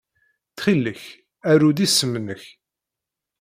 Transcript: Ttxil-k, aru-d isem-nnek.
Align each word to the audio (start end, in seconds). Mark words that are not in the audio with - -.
Ttxil-k, 0.51 1.01
aru-d 1.51 1.79
isem-nnek. 1.85 2.43